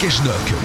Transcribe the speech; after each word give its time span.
Rock 0.00 0.10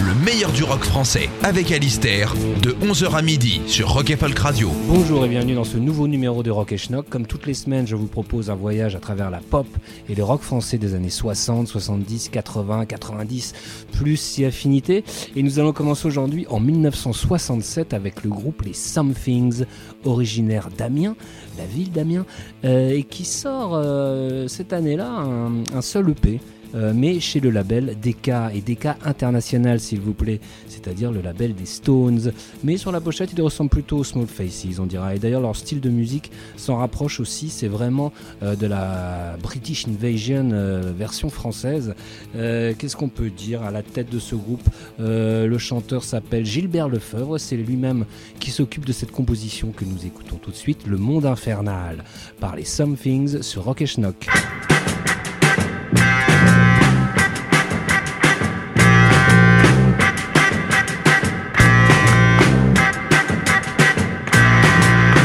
le 0.06 0.24
meilleur 0.24 0.52
du 0.52 0.64
rock 0.64 0.84
français, 0.84 1.28
avec 1.42 1.72
Alistair, 1.72 2.36
de 2.62 2.70
11h 2.70 3.16
à 3.16 3.24
midi 3.24 3.62
sur 3.66 3.92
Rock 3.92 4.12
et 4.12 4.16
Folk 4.16 4.38
Radio. 4.38 4.70
Bonjour 4.88 5.26
et 5.26 5.28
bienvenue 5.28 5.56
dans 5.56 5.64
ce 5.64 5.78
nouveau 5.78 6.08
numéro 6.08 6.44
de 6.44 6.52
Rock 6.52 6.72
et 6.72 6.78
Schnock. 6.78 7.10
Comme 7.10 7.26
toutes 7.26 7.48
les 7.48 7.56
semaines, 7.56 7.88
je 7.88 7.96
vous 7.96 8.06
propose 8.06 8.52
un 8.52 8.56
voyage 8.56 8.96
à 8.96 9.00
travers 9.00 9.32
la 9.32 9.40
pop 9.40 9.66
et 10.08 10.14
le 10.14 10.24
rock 10.24 10.42
français 10.42 10.78
des 10.78 10.94
années 10.94 11.10
60, 11.10 11.68
70, 11.68 12.30
80, 12.30 12.86
90, 12.86 13.54
plus 13.94 14.18
si 14.18 14.46
affinité. 14.46 15.04
Et 15.36 15.42
nous 15.42 15.58
allons 15.58 15.74
commencer 15.74 16.08
aujourd'hui 16.08 16.46
en 16.52 16.60
1967 16.60 17.96
avec 17.96 18.24
le 18.24 18.30
groupe 18.30 18.62
Les 18.62 18.74
Somethings, 18.74 19.64
originaire 20.06 20.70
d'Amiens, 20.78 21.16
la 21.58 21.66
ville 21.66 21.92
d'Amiens, 21.92 22.28
euh, 22.66 22.92
et 22.92 23.04
qui 23.04 23.26
sort 23.26 23.72
euh, 23.74 24.48
cette 24.48 24.74
année-là 24.74 25.10
un, 25.10 25.64
un 25.74 25.82
seul 25.82 26.12
EP. 26.12 26.40
Euh, 26.76 26.92
mais 26.96 27.20
chez 27.20 27.40
le 27.40 27.50
label 27.50 27.96
DK 28.02 28.32
et 28.54 28.62
DK 28.62 28.88
International 29.06 29.80
s'il 29.80 30.00
vous 30.00 30.14
plaît, 30.14 30.40
c'est-à-dire 30.68 31.12
le 31.12 31.22
label 31.22 31.54
des 31.54 31.66
Stones. 31.66 32.32
Mais 32.64 32.78
sur 32.78 32.92
la 32.92 33.02
pochette, 33.02 33.32
ils 33.36 33.42
ressemblent 33.42 33.70
plutôt 33.70 33.98
aux 33.98 34.04
Small 34.04 34.28
Faces, 34.28 34.80
on 34.80 34.86
dira. 34.86 35.16
Et 35.16 35.20
d'ailleurs, 35.20 35.42
leur 35.42 35.56
style 35.56 35.82
de 35.82 35.90
musique 35.90 36.32
s'en 36.58 36.78
rapproche 36.78 37.20
aussi. 37.20 37.50
C'est 37.50 37.68
vraiment 37.68 38.12
euh, 38.42 38.56
de 38.56 38.68
la 38.68 39.38
British 39.42 39.88
Invasion 39.88 40.50
euh, 40.52 40.92
version 40.96 41.30
française. 41.30 41.94
Qu'est-ce 42.34 42.96
qu'on 42.96 43.10
peut 43.10 43.30
dire 43.30 43.64
à 43.64 43.72
la 43.72 43.84
tête 43.84 44.10
de 44.10 44.20
ce 44.20 44.36
groupe? 44.36 44.68
Le 45.00 45.58
chanteur 45.58 46.04
s'appelle 46.04 46.46
Gilbert 46.46 46.90
Lefebvre. 46.90 47.38
C'est 47.38 47.56
lui-même 47.56 48.06
qui 48.40 48.52
s'occupe 48.52 48.86
de 48.86 48.92
cette 48.92 49.12
composition 49.12 49.72
que 49.72 49.86
nous 49.86 50.06
écoutons 50.06 50.38
tout 50.38 50.52
de 50.52 50.56
suite, 50.56 50.86
Le 50.88 50.98
Monde 50.98 51.26
Infernal, 51.26 52.04
par 52.40 52.56
les 52.56 52.66
Somethings 52.66 53.42
sur 53.42 53.64
Rock 53.64 53.82
et 53.82 53.86
Schnock. 53.86 54.28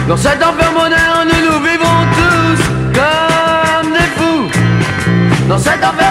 Dans 0.08 0.16
cet 0.16 0.42
enfer 0.42 0.72
moderne, 0.72 1.28
nous 1.28 1.60
vivons 1.68 2.00
tous 2.16 2.62
comme 2.98 3.92
des 3.92 4.08
fous. 4.16 4.48
Dans 5.48 5.58
cet 5.58 5.84
enfer 5.84 6.07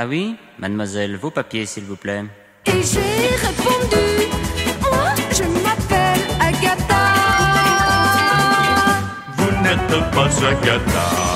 Ah 0.00 0.06
oui 0.06 0.36
Mademoiselle, 0.60 1.16
vos 1.16 1.32
papiers, 1.32 1.66
s'il 1.66 1.82
vous 1.82 1.96
plaît. 1.96 2.22
Et 2.66 2.70
j'ai 2.70 3.34
répondu, 3.34 4.30
moi 4.80 5.12
je 5.32 5.42
m'appelle 5.42 6.22
Agatha. 6.40 7.04
Vous 9.38 9.50
n'êtes 9.60 10.10
pas 10.12 10.46
Agatha. 10.46 11.27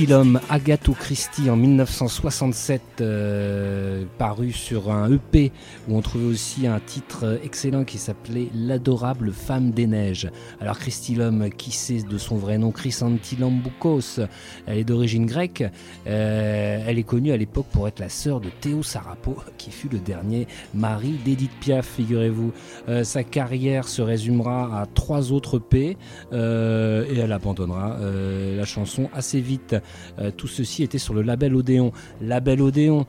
C'était 0.00 0.12
Christy 0.12 0.18
l'homme, 0.18 0.40
Agathe 0.48 0.94
Christie 0.94 1.50
en 1.50 1.56
1967, 1.56 2.82
euh, 3.02 4.04
paru 4.16 4.50
sur 4.50 4.90
un 4.90 5.12
EP 5.12 5.52
où 5.88 5.96
on 5.98 6.00
trouvait 6.00 6.24
aussi 6.24 6.66
un 6.66 6.80
titre 6.80 7.38
excellent 7.44 7.84
qui 7.84 7.98
s'appelait 7.98 8.48
L'adorable 8.54 9.30
femme 9.30 9.72
des 9.72 9.86
neiges. 9.86 10.30
Alors 10.58 10.78
Christy 10.78 11.16
l'homme, 11.16 11.50
qui 11.50 11.70
c'est 11.70 12.02
de 12.02 12.16
son 12.16 12.36
vrai 12.36 12.56
nom? 12.56 12.70
Chrysanthi 12.70 13.36
Lambukos, 13.36 14.20
elle 14.66 14.78
est 14.78 14.84
d'origine 14.84 15.26
grecque. 15.26 15.64
Euh, 16.06 16.84
elle 16.86 16.98
est 16.98 17.02
connue 17.02 17.32
à 17.32 17.36
l'époque 17.36 17.66
pour 17.70 17.86
être 17.86 17.98
la 17.98 18.08
sœur 18.08 18.40
de 18.40 18.48
Théo 18.48 18.82
Sarapo, 18.82 19.36
qui 19.58 19.70
fut 19.70 19.90
le 19.90 19.98
dernier 19.98 20.46
mari 20.72 21.18
d'Edith 21.26 21.52
Piaf, 21.60 21.86
figurez-vous. 21.86 22.52
Euh, 22.88 23.04
sa 23.04 23.22
carrière 23.22 23.86
se 23.86 24.00
résumera 24.00 24.80
à 24.80 24.86
trois 24.86 25.30
autres 25.30 25.58
EP 25.58 25.98
euh, 26.32 27.04
et 27.10 27.18
elle 27.18 27.32
abandonnera 27.32 27.98
la 28.00 28.64
chanson 28.64 29.10
assez 29.12 29.40
vite. 29.40 29.76
Euh, 30.18 30.30
tout 30.30 30.48
ceci 30.48 30.82
était 30.82 30.98
sur 30.98 31.14
le 31.14 31.22
label 31.22 31.54
Odéon. 31.54 31.92
Label 32.20 32.62
Odéon 32.62 33.06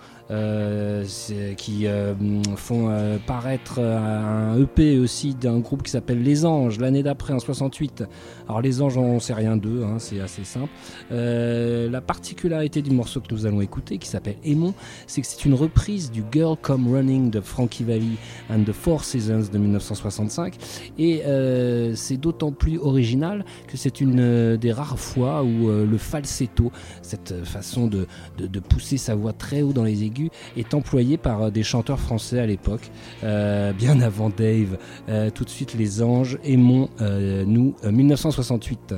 qui 1.57 1.87
euh, 1.87 2.13
font 2.55 2.89
euh, 2.89 3.17
paraître 3.25 3.75
euh, 3.79 4.53
un 4.55 4.61
EP 4.61 4.97
aussi 4.99 5.33
d'un 5.35 5.59
groupe 5.59 5.83
qui 5.83 5.91
s'appelle 5.91 6.23
Les 6.23 6.45
Anges 6.45 6.79
l'année 6.79 7.03
d'après 7.03 7.33
en 7.33 7.39
68. 7.39 8.03
Alors 8.47 8.61
Les 8.61 8.81
Anges 8.81 8.97
on 8.97 9.19
sait 9.19 9.33
rien 9.33 9.57
d'eux, 9.57 9.83
hein, 9.83 9.97
c'est 9.99 10.19
assez 10.21 10.43
simple. 10.43 10.69
Euh, 11.11 11.89
la 11.89 12.01
particularité 12.01 12.81
du 12.81 12.91
morceau 12.91 13.19
que 13.19 13.33
nous 13.33 13.45
allons 13.45 13.61
écouter 13.61 13.97
qui 13.97 14.07
s'appelle 14.07 14.37
Aimon, 14.43 14.73
c'est 15.07 15.21
que 15.21 15.27
c'est 15.27 15.45
une 15.45 15.53
reprise 15.53 16.11
du 16.11 16.23
Girl 16.31 16.55
Come 16.61 16.91
Running 16.93 17.29
de 17.29 17.41
Frankie 17.41 17.83
Valli 17.83 18.17
and 18.49 18.63
the 18.63 18.71
Four 18.71 19.03
Seasons 19.03 19.49
de 19.51 19.57
1965 19.57 20.55
et 20.97 21.21
euh, 21.25 21.93
c'est 21.95 22.17
d'autant 22.17 22.51
plus 22.51 22.77
original 22.77 23.43
que 23.67 23.77
c'est 23.77 24.01
une 24.01 24.19
euh, 24.19 24.57
des 24.57 24.71
rares 24.71 24.99
fois 24.99 25.43
où 25.43 25.69
euh, 25.69 25.85
le 25.85 25.97
falsetto, 25.97 26.71
cette 27.01 27.31
euh, 27.31 27.43
façon 27.43 27.87
de, 27.87 28.05
de- 28.37 28.47
de 28.47 28.59
pousser 28.59 28.97
sa 28.97 29.15
voix 29.15 29.33
très 29.33 29.61
haut 29.61 29.73
dans 29.73 29.83
les 29.83 30.03
aigus, 30.03 30.20
est 30.57 30.73
employé 30.73 31.17
par 31.17 31.43
euh, 31.43 31.49
des 31.49 31.63
chanteurs 31.63 31.99
français 31.99 32.39
à 32.39 32.45
l'époque, 32.45 32.91
euh, 33.23 33.73
bien 33.73 34.01
avant 34.01 34.29
Dave. 34.29 34.77
Euh, 35.09 35.29
tout 35.29 35.45
de 35.45 35.49
suite 35.49 35.73
les 35.73 36.01
anges, 36.01 36.37
aimons 36.43 36.89
nous 36.99 37.75
euh, 37.83 37.91
1968. 37.91 38.93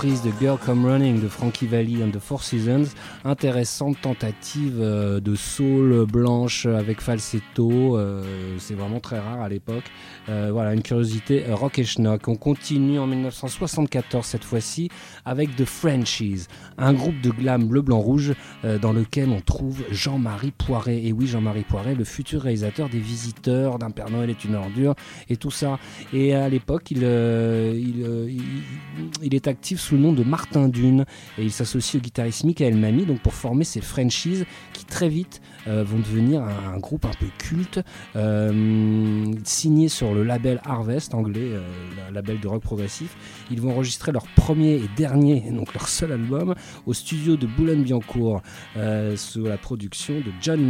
De 0.00 0.30
Girl 0.40 0.56
Come 0.64 0.86
Running 0.86 1.20
de 1.20 1.28
Frankie 1.28 1.66
Valli 1.66 2.02
and 2.02 2.10
the 2.10 2.18
Four 2.18 2.42
Seasons. 2.42 2.86
Intéressante 3.22 4.00
tentative 4.00 4.78
euh, 4.80 5.20
de 5.20 5.34
soul 5.34 6.06
blanche 6.06 6.64
avec 6.64 7.02
falsetto. 7.02 7.98
euh, 7.98 8.22
c'est 8.58 8.72
vraiment 8.72 9.00
très 9.00 9.18
rare 9.18 9.42
à 9.42 9.50
l'époque. 9.50 9.84
Euh, 10.30 10.48
voilà, 10.52 10.72
une 10.72 10.80
curiosité 10.80 11.44
rock 11.52 11.78
et 11.78 11.84
schnock. 11.84 12.28
On 12.28 12.36
continue 12.36 12.98
en 12.98 13.06
1974 13.06 14.24
cette 14.24 14.42
fois-ci 14.44 14.88
avec 15.26 15.54
The 15.56 15.66
Frenchies, 15.66 16.46
un 16.78 16.94
groupe 16.94 17.20
de 17.20 17.30
glam 17.30 17.66
bleu, 17.68 17.82
blanc, 17.82 17.98
rouge 17.98 18.32
euh, 18.64 18.78
dans 18.78 18.94
lequel 18.94 19.28
on 19.28 19.42
trouve 19.42 19.82
Jean-Marie 19.90 20.52
Poiret. 20.52 21.02
Et 21.04 21.12
oui, 21.12 21.26
Jean-Marie 21.26 21.64
Poiret, 21.68 21.94
le 21.94 22.04
futur 22.04 22.40
réalisateur 22.40 22.88
des 22.88 23.00
Visiteurs, 23.00 23.78
d'un 23.78 23.90
Père 23.90 24.08
Noël 24.08 24.30
est 24.30 24.44
une 24.46 24.54
ordure 24.54 24.94
et 25.28 25.36
tout 25.36 25.50
ça. 25.50 25.78
Et 26.14 26.34
à 26.34 26.48
l'époque, 26.48 26.90
il, 26.90 27.02
il, 27.02 28.00
il- 28.30 28.40
il 29.22 29.34
est 29.34 29.46
actif 29.46 29.78
sous 29.80 29.89
le 29.90 29.98
nom 29.98 30.12
de 30.12 30.24
Martin 30.24 30.68
Dune. 30.68 31.04
Et 31.38 31.44
il 31.44 31.52
s'associe 31.52 32.00
au 32.00 32.02
guitariste 32.02 32.44
Michael 32.44 32.76
Mami 32.76 33.06
donc 33.06 33.20
pour 33.20 33.34
former 33.34 33.64
ces 33.64 33.80
Frenchies 33.80 34.44
qui 34.72 34.84
très 34.84 35.08
vite 35.08 35.40
euh, 35.66 35.84
vont 35.84 35.98
devenir 35.98 36.42
un, 36.42 36.78
groupe 36.78 37.04
un 37.04 37.12
peu 37.18 37.26
culte 37.38 37.80
euh, 38.16 39.24
signé 39.44 39.88
sur 39.88 40.14
le 40.14 40.24
label 40.24 40.60
Harvest 40.64 41.14
anglais, 41.14 41.50
euh, 41.52 41.60
label 42.12 42.40
de 42.40 42.48
rock 42.48 42.62
progressif. 42.62 43.16
Ils 43.50 43.60
vont 43.60 43.70
enregistrer 43.70 44.12
leur 44.12 44.26
premier 44.36 44.74
et 44.74 44.90
dernier, 44.96 45.50
donc 45.52 45.74
leur 45.74 45.88
seul 45.88 46.12
album, 46.12 46.54
au 46.86 46.94
studio 46.94 47.36
de 47.36 47.46
Boulogne-Billancourt 47.46 48.42
sous 49.16 49.44
la 49.44 49.58
production 49.58 50.14
de 50.14 50.32
John. 50.40 50.60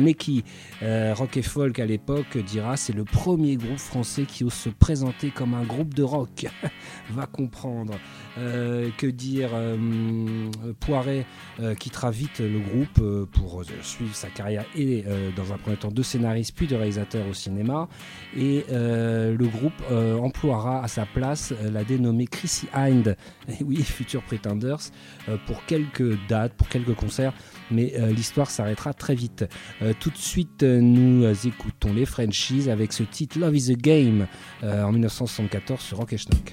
Euh, 0.82 1.14
rock 1.14 1.36
et 1.36 1.42
folk 1.42 1.78
à 1.78 1.86
l'époque 1.86 2.38
dira 2.38 2.76
c'est 2.76 2.92
le 2.92 3.04
premier 3.04 3.56
groupe 3.56 3.78
français 3.78 4.24
qui 4.24 4.44
ose 4.44 4.52
se 4.52 4.68
présenter 4.68 5.30
comme 5.30 5.54
un 5.54 5.64
groupe 5.64 5.94
de 5.94 6.02
rock. 6.02 6.46
Va 7.10 7.26
comprendre. 7.26 7.94
Que 8.36 9.06
dire 9.06 9.50
euh, 9.52 10.50
Poiret 10.78 11.26
euh, 11.60 11.74
quittera 11.74 12.10
vite 12.10 12.38
le 12.38 12.58
groupe 12.58 13.26
pour 13.32 13.62
suivre 13.82 14.14
sa 14.14 14.28
carrière 14.28 14.64
euh, 14.80 15.30
dans 15.36 15.52
un 15.52 15.58
premier 15.58 15.76
temps 15.76 15.90
de 15.90 16.02
scénariste 16.02 16.54
puis 16.54 16.66
de 16.66 16.74
réalisateur 16.74 17.26
au 17.28 17.34
cinéma. 17.34 17.88
Et 18.36 18.64
euh, 18.70 19.36
le 19.36 19.46
groupe 19.46 19.72
euh, 19.90 20.18
emploiera 20.18 20.82
à 20.82 20.88
sa 20.88 21.06
place 21.06 21.52
la 21.72 21.84
dénommée 21.84 22.26
Chrissy 22.26 22.66
Hind. 22.74 23.16
Et 23.48 23.62
oui 23.64 23.76
Future 23.82 24.22
Pretenders 24.22 24.90
pour 25.46 25.64
quelques 25.66 26.18
dates 26.28 26.54
pour 26.54 26.68
quelques 26.68 26.94
concerts 26.94 27.32
mais 27.70 27.92
l'histoire 28.10 28.50
s'arrêtera 28.50 28.92
très 28.94 29.14
vite. 29.14 29.44
Tout 30.00 30.10
de 30.10 30.16
suite 30.16 30.62
nous 30.62 31.24
écoutons 31.46 31.92
les 31.92 32.06
Frenchies 32.06 32.70
avec 32.70 32.92
ce 32.92 33.02
titre 33.02 33.38
Love 33.38 33.56
is 33.56 33.72
a 33.72 33.74
Game 33.74 34.26
en 34.62 34.92
1974 34.92 35.80
sur 35.80 35.98
Rock 35.98 36.12
et 36.12 36.18
Schnock. 36.18 36.52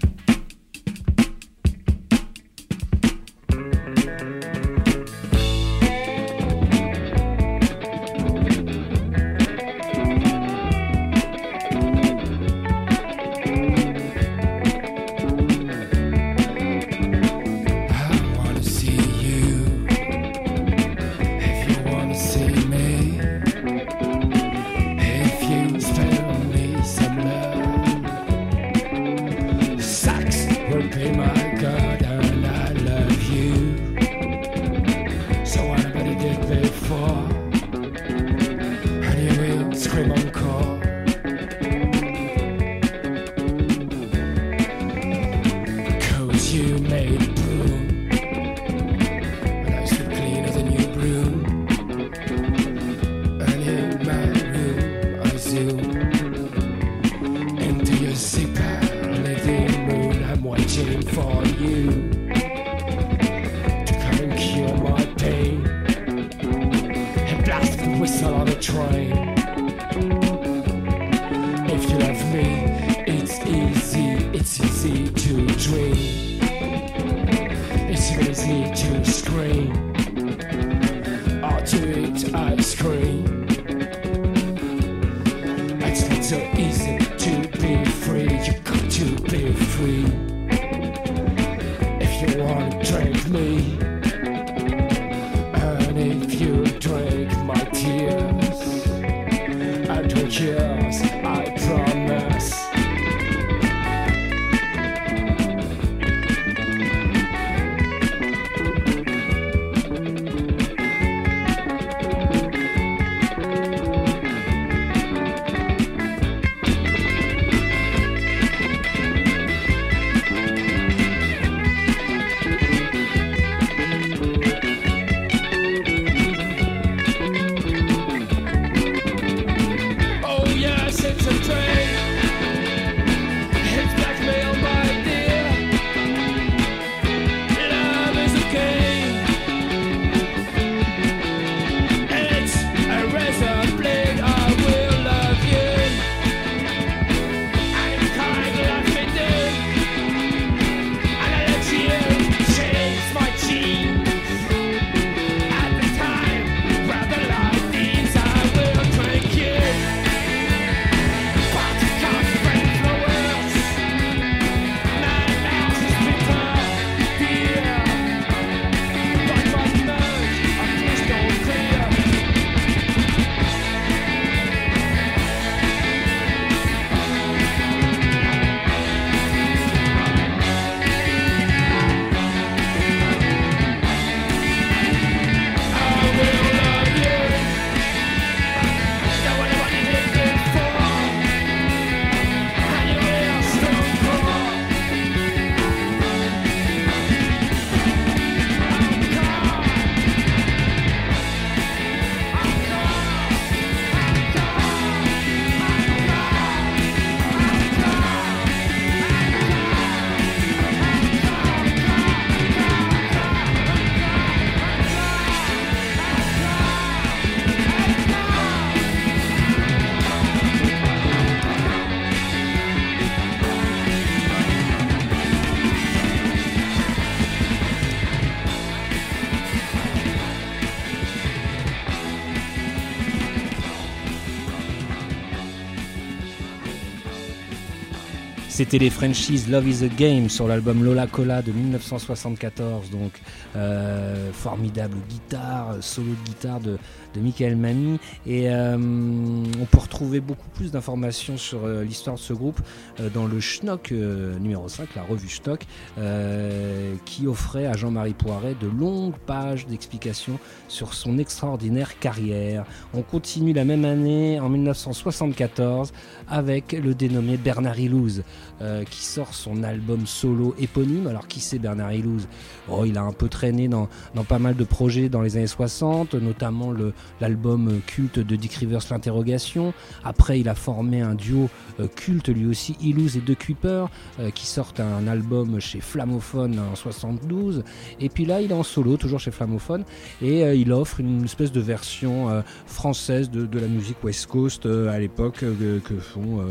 C'était 238.69 238.83
les 238.83 238.89
Frenchies 238.89 239.45
Love 239.50 239.65
is 239.65 239.86
a 239.86 239.88
Game 239.88 240.29
sur 240.29 240.45
l'album 240.45 240.83
Lola 240.83 241.07
Cola 241.07 241.41
de 241.41 241.53
1974. 241.53 242.89
Donc, 242.89 243.13
euh, 243.55 244.29
formidable 244.33 244.97
guitare, 245.07 245.77
solo 245.79 246.09
de 246.09 246.29
guitare 246.29 246.59
de, 246.59 246.77
de 247.15 247.21
Michael 247.21 247.55
Manny. 247.55 247.97
Et 248.25 248.50
euh, 248.50 248.75
on 248.77 249.65
peut 249.71 249.77
retrouver 249.77 250.19
beaucoup 250.19 250.50
plus 250.53 250.69
d'informations 250.71 251.38
sur 251.38 251.63
euh, 251.63 251.86
l'histoire 251.86 252.17
de 252.17 252.21
ce 252.21 252.33
groupe 252.33 252.59
euh, 253.00 253.09
dans 253.09 253.25
le 253.25 253.39
Schnock 253.39 253.93
euh, 253.93 254.38
numéro 254.38 254.67
5, 254.67 254.95
la 254.97 255.03
revue 255.03 255.29
Schnock, 255.29 255.65
euh, 255.97 256.93
qui 257.05 257.25
offrait 257.25 257.67
à 257.67 257.77
Jean-Marie 257.77 258.15
Poiret 258.15 258.57
de 258.59 258.67
longues 258.67 259.15
pages 259.25 259.65
d'explications 259.67 260.39
sur 260.67 260.93
son 260.93 261.19
extraordinaire 261.19 262.00
carrière. 262.00 262.65
On 262.93 263.01
continue 263.01 263.53
la 263.53 263.63
même 263.63 263.86
année, 263.86 264.41
en 264.41 264.50
1974, 264.50 265.93
avec 266.27 266.74
le 266.74 266.93
dénommé 266.93 267.38
Bernard 267.38 267.79
Ilouz, 267.79 268.24
euh, 268.59 268.83
qui 268.85 269.05
sort 269.05 269.35
son 269.35 269.61
album 269.61 270.07
solo 270.07 270.55
éponyme. 270.57 271.05
Alors 271.05 271.27
qui 271.27 271.41
c'est 271.41 271.59
Bernard 271.59 271.93
Ilouz 271.93 272.27
oh, 272.67 272.85
Il 272.85 272.97
a 272.97 273.03
un 273.03 273.11
peu 273.11 273.29
traîné 273.29 273.67
dans, 273.67 273.87
pas 274.27 274.39
mal 274.39 274.55
de 274.55 274.63
projets 274.63 275.09
dans 275.09 275.21
les 275.21 275.37
années 275.37 275.45
60, 275.45 276.15
notamment 276.15 276.73
l'album 277.21 277.81
culte 277.85 278.17
de 278.17 278.35
Dick 278.35 278.53
Rivers, 278.53 278.81
L'Interrogation. 278.89 279.75
Après, 280.03 280.39
il 280.39 280.50
a 280.50 280.55
formé 280.55 281.01
un 281.01 281.13
duo 281.13 281.50
euh, 281.79 281.87
culte 281.87 282.29
lui 282.29 282.48
aussi, 282.48 282.75
Ilouz 282.81 283.15
et 283.15 283.22
De 283.22 283.35
Kuiper, 283.35 283.85
euh, 284.20 284.31
qui 284.31 284.48
sortent 284.48 284.79
un 284.79 285.07
album 285.07 285.59
chez 285.59 285.79
Flamophone 285.79 286.59
en 286.59 286.75
72. 286.75 287.63
Et 288.00 288.09
puis 288.09 288.25
là, 288.25 288.41
il 288.41 288.50
est 288.50 288.55
en 288.55 288.63
solo, 288.63 288.98
toujours 288.98 289.20
chez 289.20 289.31
Flamophone, 289.31 289.83
et 290.20 290.41
il 290.55 290.72
offre 290.72 291.00
une 291.00 291.25
espèce 291.25 291.51
de 291.51 291.61
version 291.61 292.43
française 292.65 293.29
de, 293.29 293.59
la 293.59 293.67
musique 293.67 294.03
West 294.03 294.25
Coast 294.27 294.65
à 294.65 295.00
l'époque 295.00 295.39
que 295.39 296.00
font 296.00 296.43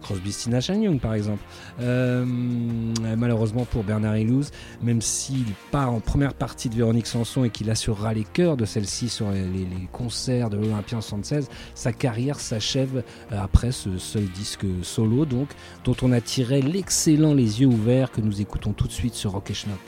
Crosby, 0.00 0.32
Stills, 0.32 0.52
Nash 0.52 0.68
Young 0.68 1.00
par 1.00 1.14
exemple. 1.14 1.39
Euh, 1.80 2.24
malheureusement 3.16 3.64
pour 3.64 3.84
Bernard 3.84 4.16
Ilouz, 4.16 4.50
même 4.82 5.00
s'il 5.00 5.46
part 5.70 5.92
en 5.92 6.00
première 6.00 6.34
partie 6.34 6.68
de 6.68 6.74
Véronique 6.74 7.06
Sanson 7.06 7.44
et 7.44 7.50
qu'il 7.50 7.70
assurera 7.70 8.12
les 8.12 8.24
chœurs 8.24 8.56
de 8.56 8.64
celle-ci 8.64 9.08
sur 9.08 9.30
les, 9.30 9.66
concerts 9.92 10.50
de 10.50 10.56
l'Olympia 10.56 10.98
en 10.98 11.00
76, 11.00 11.48
sa 11.74 11.92
carrière 11.92 12.38
s'achève 12.38 13.02
euh, 13.32 13.42
après 13.42 13.72
ce 13.72 13.98
seul 13.98 14.24
disque 14.24 14.66
solo, 14.82 15.24
donc 15.24 15.48
dont 15.84 15.96
on 16.02 16.12
a 16.12 16.20
tiré 16.20 16.62
l'excellent 16.62 17.34
Les 17.34 17.60
yeux 17.60 17.66
ouverts 17.66 18.10
que 18.10 18.20
nous 18.20 18.40
écoutons 18.40 18.72
tout 18.72 18.86
de 18.86 18.92
suite 18.92 19.14
sur 19.14 19.32
Rock 19.32 19.50
et 19.50 19.54
Schnock. 19.54 19.80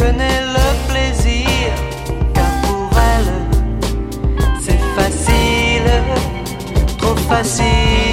Connaît 0.00 0.42
le 0.56 0.68
plaisir. 0.88 1.70
Car 2.34 2.52
pour 2.62 2.90
elle, 3.12 3.32
c'est 4.64 4.82
facile, 4.96 5.90
trop 6.98 7.16
facile. 7.28 8.09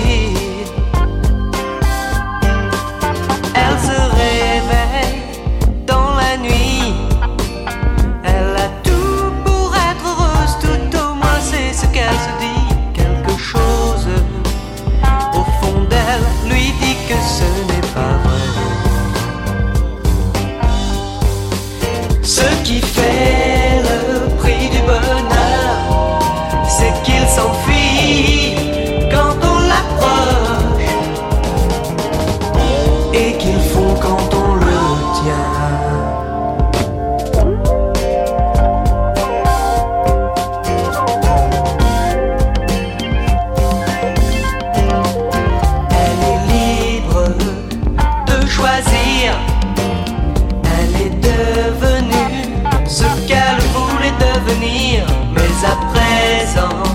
Elle 50.80 50.96
est 51.02 51.16
devenue 51.20 52.46
ce 52.86 53.06
qu'elle 53.28 53.60
voulait 53.74 54.14
devenir. 54.20 55.04
Mais 55.34 55.66
à 55.66 55.76
présent, 55.92 56.87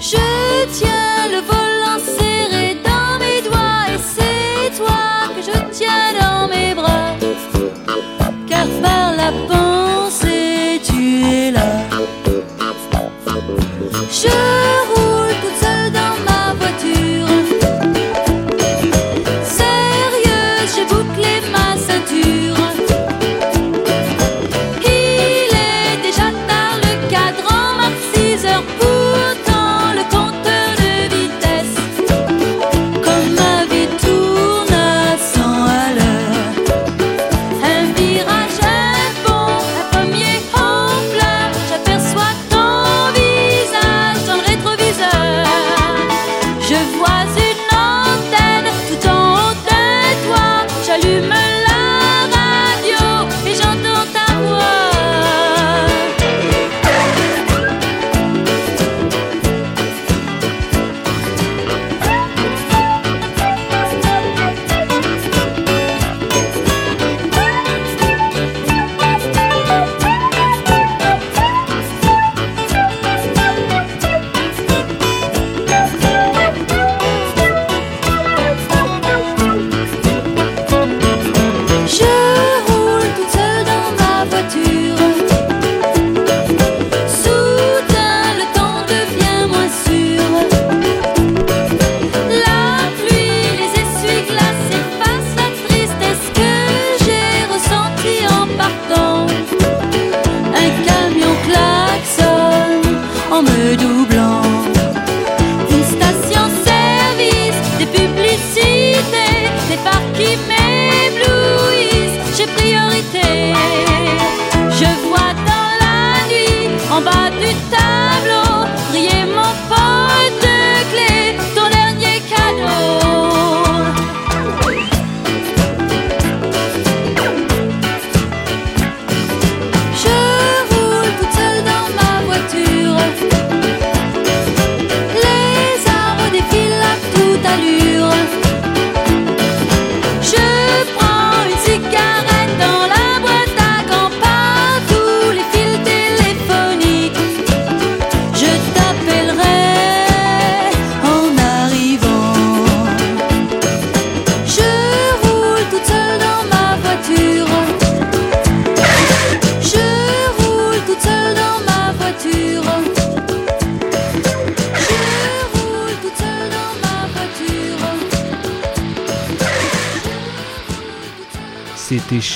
是。 0.00 0.47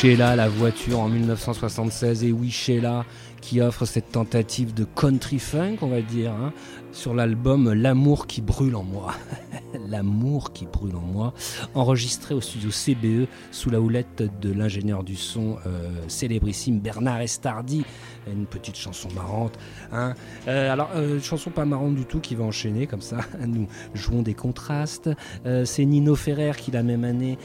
Sheila, 0.02 0.34
la 0.34 0.48
voiture 0.48 0.98
en 0.98 1.08
1976, 1.08 2.24
et 2.24 2.32
oui, 2.32 2.50
Sheila, 2.50 3.04
qui 3.40 3.60
offre 3.60 3.84
cette 3.84 4.10
tentative 4.10 4.74
de 4.74 4.82
country 4.82 5.38
funk, 5.38 5.76
on 5.80 5.86
va 5.86 6.00
dire, 6.00 6.32
hein, 6.32 6.52
sur 6.90 7.14
l'album 7.14 7.72
L'amour 7.72 8.26
qui 8.26 8.40
brûle 8.40 8.74
en 8.74 8.82
moi. 8.82 9.14
L'amour 9.88 10.52
qui 10.52 10.66
brûle 10.66 10.96
en 10.96 11.02
moi, 11.02 11.34
enregistré 11.76 12.34
au 12.34 12.40
studio 12.40 12.70
CBE 12.70 13.28
sous 13.52 13.70
la 13.70 13.80
houlette 13.80 14.24
de 14.40 14.52
l'ingénieur 14.52 15.04
du 15.04 15.14
son 15.14 15.58
euh, 15.66 15.92
célébrissime 16.08 16.80
Bernard 16.80 17.20
Estardi 17.20 17.84
une 18.30 18.46
petite 18.46 18.76
chanson 18.76 19.08
marrante. 19.14 19.58
Hein. 19.92 20.14
Euh, 20.48 20.72
alors, 20.72 20.90
euh, 20.94 21.20
chanson 21.20 21.50
pas 21.50 21.64
marrante 21.64 21.94
du 21.94 22.04
tout 22.04 22.20
qui 22.20 22.35
va 22.35 22.44
enchaîner 22.44 22.87
comme 22.87 23.00
ça. 23.00 23.18
Nous 23.46 23.66
jouons 23.94 24.22
des 24.22 24.35
contrastes. 24.35 25.11
Euh, 25.46 25.64
c'est 25.64 25.85
Nino 25.85 26.14
Ferrer 26.14 26.52
qui, 26.56 26.70
la 26.70 26.82
même 26.82 27.04
année, 27.04 27.38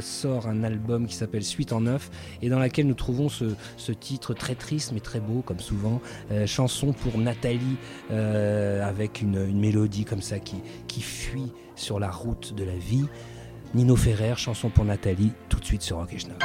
sort 0.00 0.46
un 0.46 0.62
album 0.62 1.06
qui 1.06 1.14
s'appelle 1.14 1.42
Suite 1.42 1.72
en 1.72 1.82
neuf 1.82 2.10
et 2.42 2.48
dans 2.48 2.58
laquelle 2.58 2.86
nous 2.86 2.94
trouvons 2.94 3.28
ce, 3.28 3.92
titre 3.92 4.34
très 4.34 4.54
triste 4.54 4.92
mais 4.92 5.00
très 5.00 5.20
beau, 5.20 5.42
comme 5.42 5.60
souvent. 5.60 6.00
chanson 6.46 6.92
pour 6.92 7.18
Nathalie 7.18 7.76
avec 8.10 9.22
une, 9.22 9.46
une, 9.48 9.58
mélodie 9.58 10.04
comme 10.04 10.22
ça 10.22 10.38
qui, 10.38 11.00
fuit 11.00 11.52
sur 11.74 11.98
la 12.00 12.10
route 12.10 12.54
de 12.54 12.64
la 12.64 12.76
vie. 12.76 13.06
Nino 13.74 13.96
Ferrer, 13.96 14.34
chanson 14.36 14.70
pour 14.70 14.84
Nathalie, 14.84 15.32
tout 15.48 15.60
de 15.60 15.64
suite 15.64 15.82
sur 15.82 15.98
Rock 15.98 16.12
et 16.12 16.18
Schnock. 16.18 16.42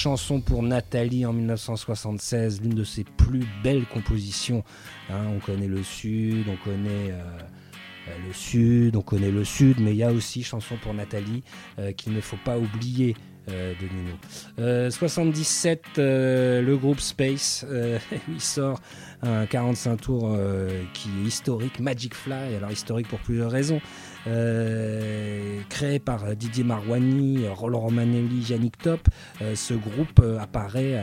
Chanson 0.00 0.40
pour 0.40 0.62
Nathalie 0.62 1.26
en 1.26 1.34
1976, 1.34 2.62
l'une 2.62 2.74
de 2.74 2.84
ses 2.84 3.04
plus 3.04 3.44
belles 3.62 3.84
compositions. 3.84 4.64
Hein, 5.10 5.26
on 5.36 5.40
connaît 5.40 5.68
le 5.68 5.82
Sud, 5.82 6.46
on 6.48 6.56
connaît 6.64 7.10
euh, 7.10 7.22
euh, 8.08 8.16
le 8.26 8.32
Sud, 8.32 8.96
on 8.96 9.02
connaît 9.02 9.30
le 9.30 9.44
Sud, 9.44 9.78
mais 9.78 9.90
il 9.90 9.98
y 9.98 10.02
a 10.02 10.10
aussi 10.10 10.42
chanson 10.42 10.76
pour 10.82 10.94
Nathalie 10.94 11.42
euh, 11.78 11.92
qu'il 11.92 12.14
ne 12.14 12.20
faut 12.22 12.38
pas 12.42 12.56
oublier 12.58 13.14
de 13.48 13.82
Nino. 13.82 14.16
Euh, 14.60 14.90
77, 14.90 15.82
euh, 15.98 16.62
le 16.62 16.76
groupe 16.76 17.00
Space, 17.00 17.66
il 18.28 18.40
sort 18.40 18.80
un 19.22 19.44
45 19.44 19.96
tours 19.96 20.38
qui 20.94 21.08
est 21.08 21.26
historique, 21.26 21.80
Magic 21.80 22.14
Fly, 22.14 22.54
alors 22.54 22.70
historique 22.70 23.08
pour 23.08 23.18
plusieurs 23.18 23.50
raisons. 23.50 23.80
Euh, 24.26 25.60
créé 25.68 25.98
par 25.98 26.36
Didier 26.36 26.64
Marouani, 26.64 27.48
Roland 27.48 27.80
Romanelli, 27.80 28.50
Yannick 28.50 28.76
Top, 28.78 29.08
euh, 29.40 29.54
ce 29.54 29.74
groupe 29.74 30.20
euh, 30.20 30.38
apparaît 30.38 31.00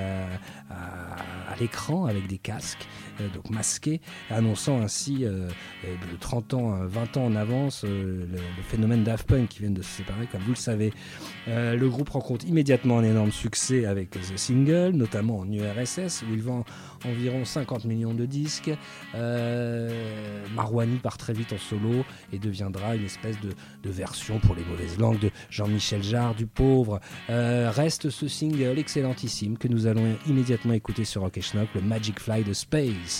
à, 0.70 1.56
l'écran 1.60 2.06
avec 2.06 2.28
des 2.28 2.38
casques, 2.38 2.88
euh, 3.20 3.28
donc 3.30 3.50
masqués, 3.50 4.00
annonçant 4.30 4.80
ainsi 4.80 5.26
euh, 5.26 5.50
euh, 5.86 5.96
de 6.12 6.18
30 6.20 6.54
ans, 6.54 6.74
euh, 6.74 6.88
20 6.88 7.18
ans 7.18 7.26
en 7.26 7.36
avance 7.36 7.84
le, 7.84 8.28
phénomène 8.64 9.04
Daft 9.04 9.28
Punk 9.28 9.50
qui 9.50 9.60
viennent 9.60 9.74
de 9.74 9.82
se 9.82 9.90
séparer, 9.90 10.28
comme 10.32 10.42
vous 10.42 10.52
le 10.52 10.56
savez. 10.56 10.92
Le 11.48 11.88
groupe 11.88 12.10
rencontre 12.10 12.46
immédiatement 12.46 13.00
un 13.00 13.04
énorme 13.04 13.32
succès 13.32 13.86
avec 13.86 14.12
The 14.12 14.38
Single, 14.38 14.92
notamment 14.94 15.40
en 15.40 15.52
URSS, 15.52 16.24
où 16.24 16.34
il 16.34 16.42
vend 16.42 16.66
environ 17.06 17.46
50 17.46 17.86
millions 17.86 18.14
de 18.14 18.26
disques. 18.26 18.72
Marouani 20.54 20.98
part 20.98 21.18
très 21.18 21.34
vite 21.34 21.54
en 21.54 21.58
solo 21.58 22.04
et 22.34 22.40
deviendra 22.40 22.96
une 22.96 23.06
espèce 23.06 23.38
de, 23.40 23.54
version 23.90 24.40
pour 24.40 24.54
les 24.54 24.66
mauvaises 24.66 24.98
langues 24.98 25.20
de 25.20 25.32
Jean-Michel 25.50 26.04
Jarre, 26.04 26.36
du 26.36 26.46
pauvre. 26.46 27.00
Reste 27.30 28.10
ce 28.10 28.28
single 28.28 28.78
excellentissime 28.78 29.58
que 29.58 29.70
nous 29.70 29.88
allons 29.88 30.18
immédiatement 30.28 30.57
écouter 30.74 31.06
sur 31.06 31.22
Rock 31.22 31.40
le 31.76 31.82
Magic 31.82 32.20
Fly 32.20 32.44
de 32.44 32.54
Space. 32.54 33.20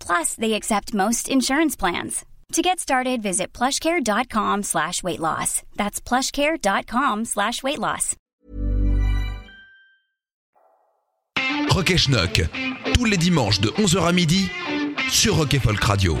Plus, 0.00 0.34
they 0.34 0.54
accept 0.54 0.94
most 0.94 1.28
insurance 1.28 1.76
plans. 1.76 2.24
To 2.52 2.62
get 2.62 2.78
started, 2.78 3.22
visit 3.22 3.52
plushcare.com 3.52 4.62
slash 4.62 5.02
weight 5.02 5.20
loss. 5.20 5.62
That's 5.76 6.00
plushcare.com 6.00 7.24
slash 7.24 7.62
weight 7.62 7.78
loss. 7.78 8.14
Rock 11.70 11.90
et 11.90 11.98
Schnock, 11.98 12.40
tous 12.94 13.04
les 13.04 13.16
dimanches 13.18 13.60
de 13.60 13.68
11h 13.68 14.06
à 14.06 14.12
midi 14.12 14.48
sur 15.10 15.36
Rock 15.36 15.52
et 15.54 15.58
Folk 15.58 15.82
Radio. 15.82 16.16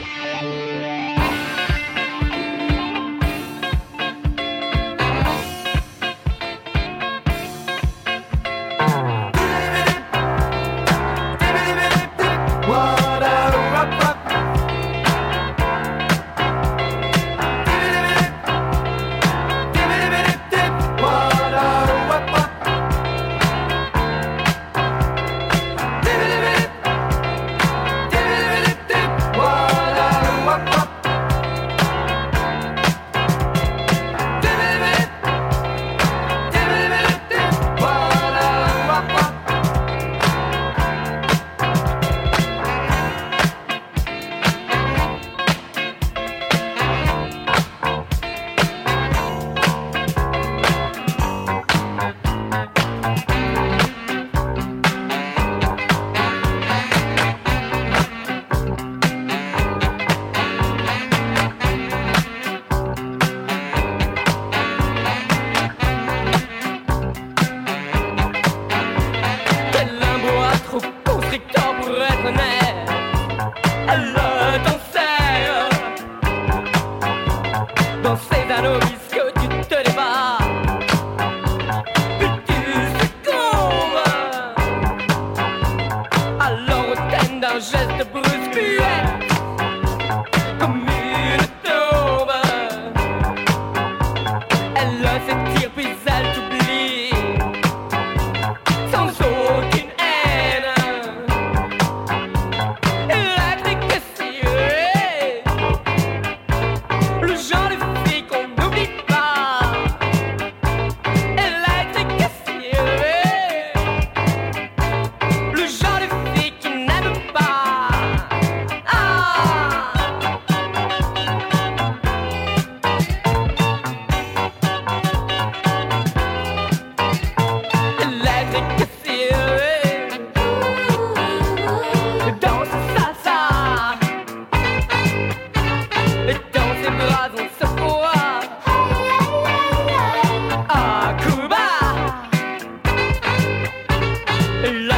love. 144.72 144.95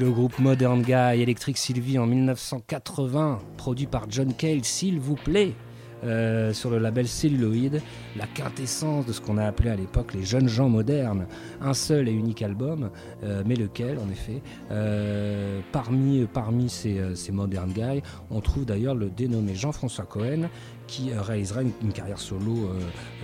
Le 0.00 0.10
groupe 0.10 0.40
Modern 0.40 0.82
Guy 0.82 1.22
Electric 1.22 1.56
Sylvie 1.56 2.00
en 2.00 2.06
1980, 2.06 3.38
produit 3.56 3.86
par 3.86 4.06
John 4.10 4.34
Cale, 4.34 4.64
s'il 4.64 4.98
vous 4.98 5.14
plaît. 5.14 5.52
euh, 6.02 6.52
sur 6.52 6.68
le 6.68 6.78
label 6.78 7.08
Celluloid, 7.08 7.80
la 8.16 8.26
quintessence 8.26 9.06
de 9.06 9.12
ce 9.12 9.22
qu'on 9.22 9.38
a 9.38 9.44
appelé 9.44 9.70
à 9.70 9.76
l'époque 9.76 10.12
les 10.12 10.22
jeunes 10.24 10.48
gens 10.48 10.68
modernes. 10.68 11.26
Un 11.62 11.72
seul 11.72 12.08
et 12.08 12.12
unique 12.12 12.42
album, 12.42 12.90
euh, 13.22 13.42
mais 13.46 13.54
lequel, 13.54 13.98
en 13.98 14.10
effet 14.10 14.42
Euh, 14.70 15.60
Parmi, 15.72 16.26
ces, 16.68 17.00
ces 17.14 17.32
Modern 17.32 17.72
Guys, 17.72 18.02
on 18.30 18.40
trouve 18.40 18.66
d'ailleurs 18.66 18.94
le 18.94 19.08
dénommé 19.08 19.54
Jean-François 19.54 20.04
Cohen, 20.04 20.50
qui 20.86 21.10
réalisera 21.14 21.62
une, 21.62 21.92
carrière 21.92 22.18
solo 22.18 22.68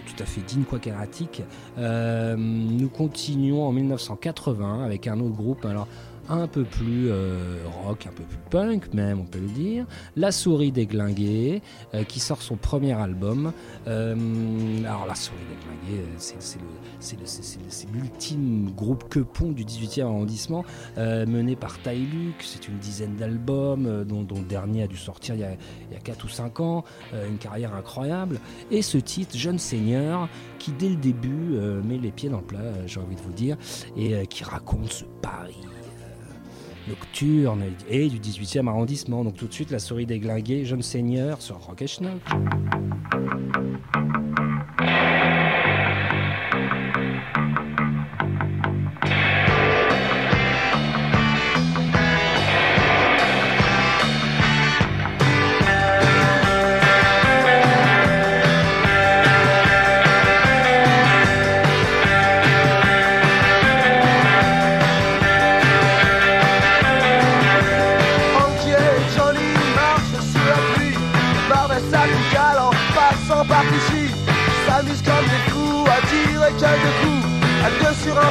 tout 0.06 0.22
à 0.22 0.24
fait 0.24 0.40
digne, 0.40 0.62
quoique 0.62 0.88
erratique. 0.88 1.42
Nous 1.76 2.88
continuons 2.88 3.66
en 3.66 3.72
1980 3.72 4.84
avec 4.84 5.06
un 5.06 5.20
autre 5.20 5.36
groupe. 5.36 5.66
Alors, 5.66 5.86
un 6.28 6.46
peu 6.46 6.64
plus 6.64 7.10
euh, 7.10 7.58
rock, 7.84 8.06
un 8.06 8.12
peu 8.12 8.22
plus 8.22 8.38
punk 8.50 8.92
même, 8.94 9.20
on 9.20 9.24
peut 9.24 9.38
le 9.38 9.48
dire. 9.48 9.86
La 10.16 10.32
Souris 10.32 10.72
déglinguée, 10.72 11.62
euh, 11.94 12.04
qui 12.04 12.20
sort 12.20 12.42
son 12.42 12.56
premier 12.56 12.92
album. 12.92 13.52
Euh, 13.86 14.14
alors 14.84 15.06
La 15.06 15.14
Souris 15.14 15.38
déglinguée, 15.48 16.04
euh, 16.04 16.36
c'est 16.98 17.92
l'ultime 17.92 18.70
groupe 18.76 19.08
quepon 19.08 19.52
du 19.52 19.64
18e 19.64 20.04
arrondissement, 20.04 20.64
mené 20.96 21.56
par 21.56 21.80
Ty. 21.82 22.06
C'est 22.40 22.68
une 22.68 22.78
dizaine 22.78 23.16
d'albums, 23.16 24.04
dont, 24.04 24.26
le 24.30 24.44
dernier 24.44 24.84
a 24.84 24.86
dû 24.86 24.96
sortir 24.96 25.34
il 25.34 25.40
y 25.40 25.44
a, 25.44 25.52
il 25.90 25.94
y 25.94 25.96
a 25.96 26.00
4 26.00 26.24
ou 26.24 26.28
5 26.28 26.60
ans. 26.60 26.84
Une 27.12 27.38
carrière 27.38 27.74
incroyable. 27.74 28.40
Et 28.70 28.82
ce 28.82 28.98
titre, 28.98 29.36
Jeune 29.36 29.58
Seigneur, 29.58 30.28
qui 30.58 30.72
dès 30.72 30.88
le 30.88 30.96
début 30.96 31.58
met 31.84 31.98
les 31.98 32.10
pieds 32.10 32.28
dans 32.28 32.40
le 32.40 32.46
plat, 32.46 32.86
j'ai 32.86 33.00
envie 33.00 33.16
de 33.16 33.20
vous 33.20 33.32
dire, 33.32 33.56
et 33.96 34.26
qui 34.26 34.44
raconte 34.44 34.92
ce 34.92 35.04
Paris 35.22 35.60
nocturne 36.90 37.62
et 37.88 38.08
du 38.08 38.18
18e 38.18 38.68
arrondissement. 38.68 39.24
Donc 39.24 39.36
tout 39.36 39.46
de 39.46 39.52
suite, 39.52 39.70
la 39.70 39.78
souris 39.78 40.06
déglinguée, 40.06 40.64
jeune 40.64 40.82
seigneur 40.82 41.40
sur 41.40 41.56
Rock 41.56 41.82
et 41.82 41.86
Schnock. 41.86 42.20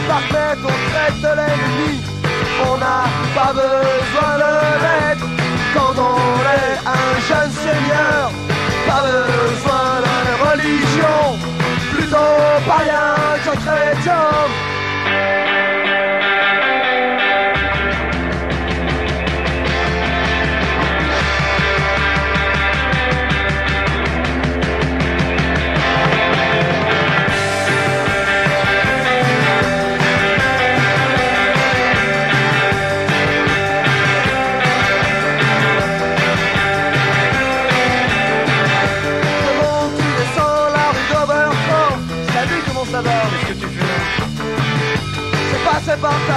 Parfait, 0.08 0.58
on 0.64 0.78
traite 0.92 1.36
l'ennemi. 1.36 2.00
On 2.68 2.78
n'a 2.78 3.04
pas 3.34 3.54
besoin 3.54 4.34
de 4.38 4.52
l'être 4.84 5.26
Quand 5.74 5.94
on 5.98 6.18
est 6.58 6.78
un 6.86 7.20
jeune 7.30 7.52
seigneur 7.52 8.32
Pas 8.86 9.02
besoin 9.02 10.02
de 10.06 10.34
religion. 10.50 11.38
Plutôt 11.94 12.36
païen 12.68 13.16
que 13.44 13.58
chrétien 13.58 14.30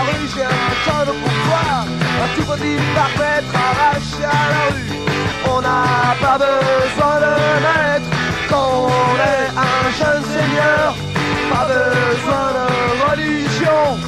rue, 0.01 0.28
j'ai 0.34 0.45
un 0.45 0.74
cadeau 0.84 1.12
pour 1.12 1.32
toi 1.47 1.84
Un 2.22 2.28
tout 2.34 2.47
petit 2.51 2.76
parfait 2.95 3.45
arraché 3.55 4.24
à 4.24 4.45
la 4.53 4.64
rue 4.74 4.93
On 5.53 5.61
n'a 5.61 6.14
pas 6.20 6.38
besoin 6.38 7.16
de 7.24 7.32
maître 7.64 8.09
Quand 8.49 8.86
on 8.86 9.14
est 9.32 9.49
un 9.68 9.84
jeune 10.01 10.24
seigneur 10.24 10.95
Pas 11.51 11.66
besoin 11.66 12.47
de 12.57 13.11
religion. 13.11 13.99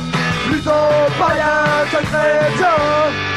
Plutôt 0.49 0.91
païen 1.19 1.65
que 1.91 2.01
chrétien 2.07 3.34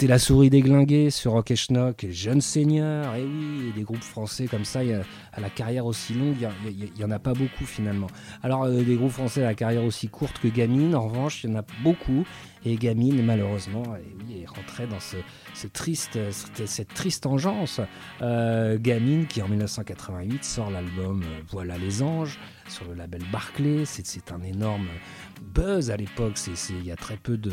C'était 0.00 0.12
la 0.12 0.18
souris 0.18 0.48
déglinguée 0.48 1.10
sur 1.10 1.32
Rock 1.32 1.50
et 1.50 1.56
Schnock, 1.56 2.04
et 2.04 2.12
Jeune 2.12 2.40
Seigneur, 2.40 3.14
et 3.16 3.22
oui, 3.22 3.68
et 3.68 3.72
des 3.78 3.82
groupes 3.82 4.02
français 4.02 4.46
comme 4.46 4.64
ça, 4.64 4.78
à 4.78 5.40
la 5.42 5.50
carrière 5.50 5.84
aussi 5.84 6.14
longue, 6.14 6.36
il 6.66 6.90
n'y 6.96 7.04
en 7.04 7.10
a 7.10 7.18
pas 7.18 7.34
beaucoup 7.34 7.66
finalement. 7.66 8.06
Alors 8.42 8.62
euh, 8.62 8.82
des 8.82 8.96
groupes 8.96 9.10
français 9.10 9.42
à 9.42 9.48
la 9.48 9.54
carrière 9.54 9.84
aussi 9.84 10.08
courte 10.08 10.38
que 10.38 10.48
Gamine, 10.48 10.94
en 10.94 11.06
revanche, 11.06 11.44
il 11.44 11.50
y 11.50 11.52
en 11.52 11.58
a 11.58 11.64
beaucoup, 11.84 12.24
et 12.64 12.76
Gamine 12.76 13.22
malheureusement 13.22 13.82
eh 14.30 14.40
est 14.40 14.46
rentrée 14.46 14.86
dans 14.86 15.00
ce, 15.00 15.16
triste, 15.72 16.18
cette, 16.30 16.94
triste 16.94 17.26
engeance. 17.26 17.80
Euh, 18.22 18.78
Gamine 18.78 19.26
qui 19.26 19.42
en 19.42 19.48
1988 19.48 20.44
sort 20.44 20.70
l'album 20.70 21.22
euh, 21.22 21.40
Voilà 21.48 21.78
les 21.78 22.02
anges 22.02 22.38
sur 22.70 22.86
le 22.86 22.94
label 22.94 23.22
Barclay, 23.32 23.84
c'est 23.84 24.32
un 24.32 24.40
énorme 24.42 24.86
buzz 25.54 25.90
à 25.90 25.96
l'époque, 25.96 26.38
il 26.70 26.86
y 26.86 26.92
a 26.92 26.96
très 26.96 27.16
peu 27.16 27.36
de, 27.36 27.50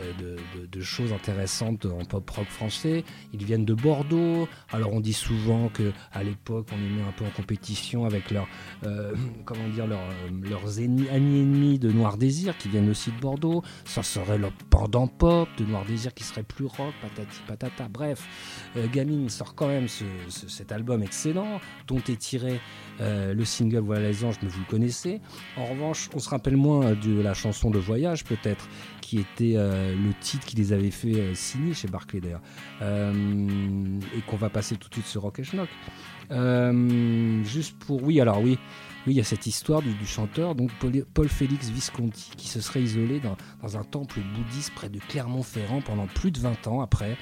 euh, 0.00 0.36
de, 0.66 0.80
choses 0.80 1.12
intéressantes 1.12 1.86
en 1.86 2.04
pop 2.04 2.28
rock 2.28 2.48
français. 2.48 3.04
Ils 3.32 3.44
viennent 3.44 3.64
de 3.64 3.74
Bordeaux. 3.74 4.48
Alors 4.72 4.92
on 4.92 4.98
dit 5.00 5.12
souvent 5.12 5.68
que 5.68 5.92
à 6.12 6.24
l'époque 6.24 6.66
on 6.72 6.76
les 6.76 6.88
met 6.88 7.02
un 7.02 7.12
peu 7.12 7.24
en 7.24 7.30
compétition 7.30 8.04
avec 8.04 8.30
leurs 8.34 8.48
amis 10.78 11.06
ennemis 11.10 11.78
de 11.78 11.92
Noir 11.92 12.16
Désir 12.16 12.56
qui 12.58 12.68
viennent 12.68 12.90
aussi 12.90 13.12
de 13.12 13.20
Bordeaux. 13.20 13.62
Ça 13.84 14.02
serait 14.02 14.38
leur 14.38 14.52
pendant 14.70 15.06
pop 15.06 15.48
de 15.58 15.64
Noir 15.64 15.84
Désir 15.84 16.12
qui 16.12 16.24
serait 16.24 16.42
plus 16.42 16.66
rock, 16.66 16.92
patati 17.00 17.38
patata. 17.46 17.88
Bref, 17.88 18.26
euh, 18.76 18.86
Gamine 18.92 19.28
sort 19.28 19.54
quand 19.54 19.68
même 19.68 19.86
cet 19.88 20.72
album 20.72 21.02
excellent, 21.02 21.60
dont 21.86 21.98
est 22.08 22.18
tiré 22.18 22.60
euh, 23.00 23.34
le 23.34 23.44
single 23.44 23.80
Voilà 23.80 24.08
les 24.08 24.24
anges, 24.24 24.36
mais 24.42 24.48
vous 24.48 24.60
le 24.60 24.70
connaissez. 24.70 25.20
En 25.56 25.66
revanche, 25.66 26.08
on 26.14 26.18
se 26.18 26.28
rappelle 26.28 26.56
moins 26.56 26.94
de 26.94 27.20
la 27.20 27.34
chanson 27.34 27.70
de 27.70 27.78
voyage, 27.78 28.24
peut-être, 28.24 28.68
qui 29.00 29.18
était 29.18 29.54
euh, 29.56 29.94
le 29.94 30.12
titre 30.20 30.46
qui 30.46 30.56
les 30.56 30.72
avait 30.72 30.90
fait 30.90 31.14
euh, 31.14 31.34
signer 31.34 31.74
chez 31.74 31.88
Barclay 31.88 32.20
d'ailleurs, 32.20 32.42
et 32.80 34.20
qu'on 34.26 34.36
va 34.36 34.50
passer 34.50 34.76
tout 34.76 34.88
de 34.88 34.94
suite 34.94 35.06
sur 35.06 35.22
Rock 35.22 35.38
et 35.40 35.44
Schnock. 35.44 35.68
juste 37.44 37.78
pour. 37.78 38.02
Oui, 38.02 38.20
alors 38.20 38.40
oui. 38.40 38.58
Oui, 39.06 39.14
il 39.14 39.16
y 39.18 39.20
a 39.20 39.24
cette 39.24 39.46
histoire 39.46 39.82
du, 39.82 39.94
chanteur, 40.04 40.56
donc 40.56 40.70
Paul 41.14 41.28
Félix 41.28 41.68
Visconti, 41.68 42.30
qui 42.36 42.48
se 42.48 42.60
serait 42.60 42.82
isolé 42.82 43.20
dans, 43.20 43.76
un 43.76 43.84
temple 43.84 44.18
bouddhiste 44.34 44.72
près 44.74 44.88
de 44.88 44.98
Clermont-Ferrand 44.98 45.80
pendant 45.80 46.06
plus 46.06 46.32
de 46.32 46.40
20 46.40 46.66
ans 46.66 46.80
après. 46.80 47.16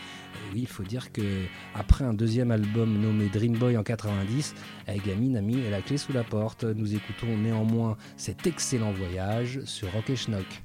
Oui, 0.53 0.61
il 0.63 0.67
faut 0.67 0.83
dire 0.83 1.13
que 1.13 1.45
après 1.75 2.05
un 2.05 2.15
deuxième 2.15 2.51
album 2.51 2.99
nommé 2.99 3.29
Dream 3.29 3.59
Boy 3.59 3.77
en 3.77 3.83
90, 3.83 4.55
la 4.87 4.95
a 4.95 5.41
mis 5.43 5.71
la 5.71 5.83
clé 5.83 5.99
sous 5.99 6.13
la 6.13 6.25
porte. 6.25 6.65
Nous 6.65 6.95
écoutons 6.95 7.37
néanmoins 7.37 7.97
cet 8.17 8.47
excellent 8.47 8.93
voyage 8.93 9.61
sur 9.65 9.93
Rock 9.93 10.09
et 10.09 10.17
Schnock. 10.17 10.63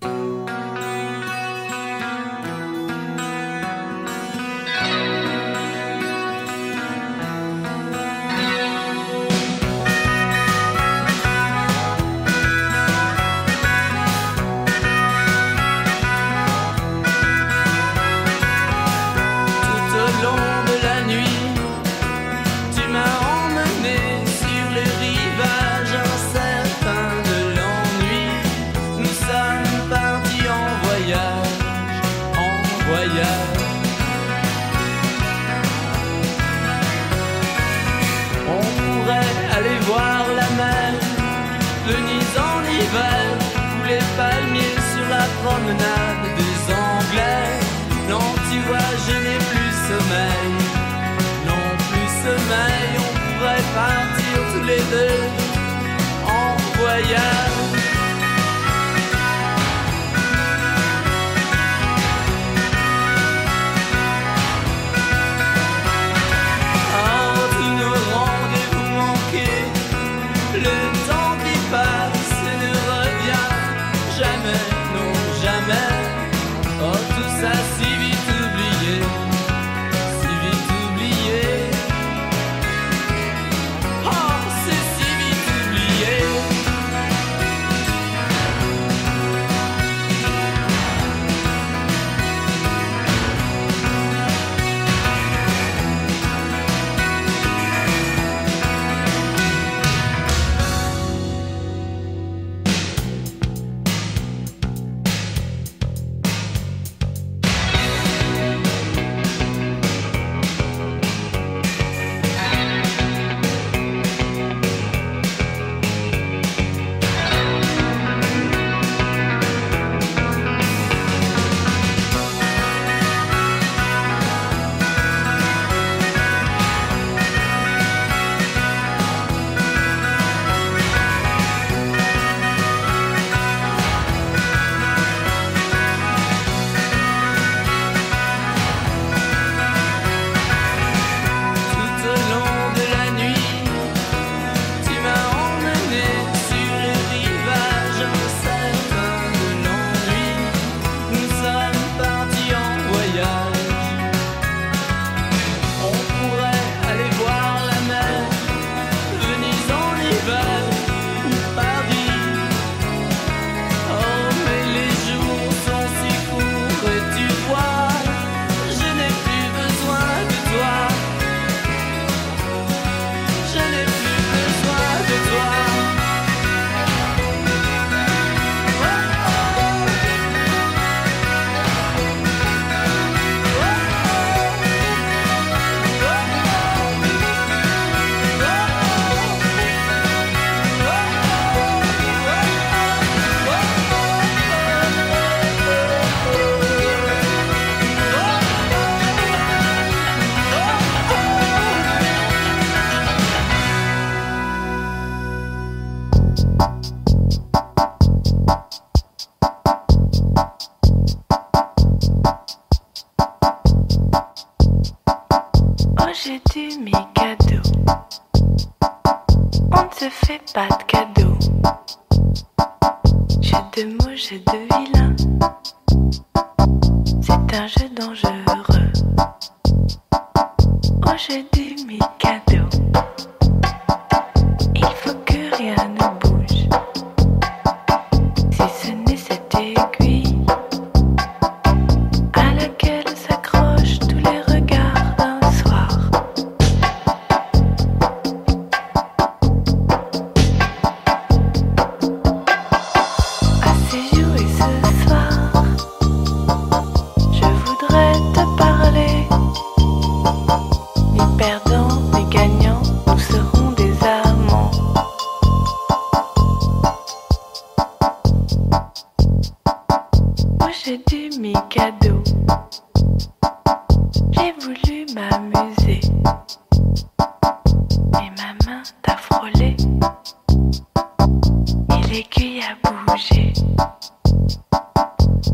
L'aiguille 282.19 282.61
a 282.63 282.75
bougé 283.07 283.53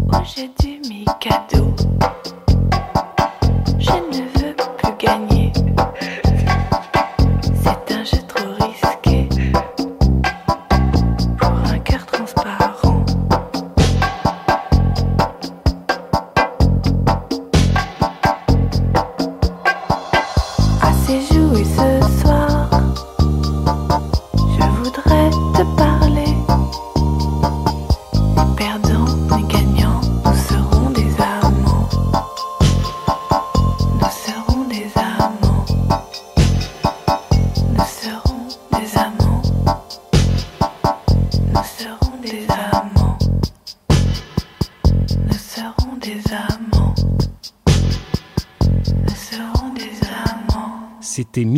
au 0.07 0.23
jeu 0.23 0.49
du 0.59 0.79
Mikado. 0.89 1.74
Je 1.74 1.74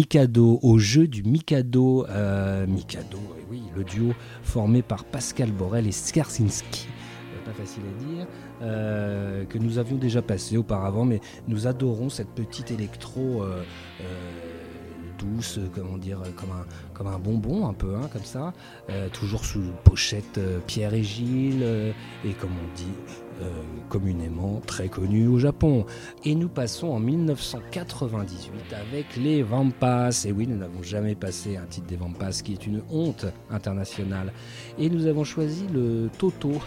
Mikado 0.07 0.57
au 0.63 0.77
jeu 0.77 1.05
du 1.05 1.21
Mikado. 1.23 2.05
euh, 2.07 2.65
Mikado, 2.65 3.17
eh 3.37 3.43
oui, 3.51 3.63
le 3.75 3.83
duo 3.83 4.13
formé 4.41 4.81
par 4.81 5.03
Pascal 5.03 5.51
Borel 5.51 5.85
et 5.85 5.91
Skarsinski. 5.91 6.87
Euh, 6.87 7.45
Pas 7.45 7.51
facile 7.51 7.83
à 7.83 8.03
dire, 8.05 8.27
euh, 8.61 9.43
que 9.43 9.57
nous 9.57 9.79
avions 9.79 9.97
déjà 9.97 10.21
passé 10.21 10.55
auparavant, 10.55 11.03
mais 11.03 11.19
nous 11.49 11.67
adorons 11.67 12.07
cette 12.09 12.29
petite 12.29 12.71
électro 12.71 13.43
douce, 15.19 15.59
comment 15.75 15.97
dire, 15.97 16.21
comme 16.37 16.51
un, 16.51 16.65
comme 16.93 17.07
un 17.07 17.19
bonbon 17.19 17.67
un 17.67 17.73
peu, 17.73 17.95
hein, 17.95 18.07
comme 18.13 18.23
ça, 18.23 18.53
toujours 19.11 19.43
sous 19.43 19.63
pochette 19.83 20.39
Pierre 20.67 20.93
et 20.93 21.03
Gilles, 21.03 21.65
et 22.23 22.31
comme 22.31 22.51
on 22.51 22.75
dit 22.77 22.93
communément 23.89 24.61
très 24.65 24.89
connu 24.89 25.27
au 25.27 25.39
Japon. 25.39 25.85
Et 26.25 26.35
nous 26.35 26.49
passons 26.49 26.87
en 26.87 26.99
1998 26.99 28.73
avec 28.73 29.15
les 29.15 29.43
Vampas. 29.43 30.25
Et 30.25 30.31
oui, 30.31 30.47
nous 30.47 30.57
n'avons 30.57 30.83
jamais 30.83 31.15
passé 31.15 31.57
un 31.57 31.65
titre 31.65 31.87
des 31.87 31.95
Vampas, 31.95 32.41
qui 32.43 32.53
est 32.53 32.67
une 32.67 32.81
honte 32.89 33.25
internationale. 33.49 34.33
Et 34.77 34.89
nous 34.89 35.07
avons 35.07 35.23
choisi 35.23 35.65
le 35.73 36.09
Toto. 36.17 36.51